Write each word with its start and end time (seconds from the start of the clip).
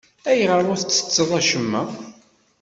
Ayɣer 0.29 0.63
ur 0.71 0.77
ttetteḍ 0.79 1.29
acemma? 1.39 1.81